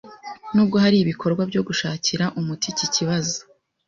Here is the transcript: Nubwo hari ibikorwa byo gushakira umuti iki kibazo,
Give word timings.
Nubwo 0.53 0.75
hari 0.83 0.97
ibikorwa 0.99 1.41
byo 1.49 1.61
gushakira 1.67 2.25
umuti 2.39 2.65
iki 2.73 2.87
kibazo, 2.95 3.37